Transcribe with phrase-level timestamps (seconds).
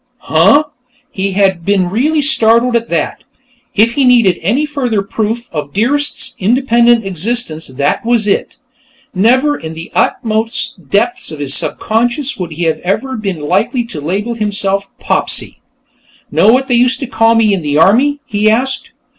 [0.17, 0.63] "Huh?"
[1.11, 3.23] He had been really startled at that.
[3.75, 8.57] If he needed any further proof of Dearest's independent existence, that was it.
[9.13, 12.81] Never, in the uttermost depths of his subconscious, would he have
[13.21, 15.61] been likely to label himself Popsy.
[16.31, 18.93] "Know what they used to call me in the Army?" he asked.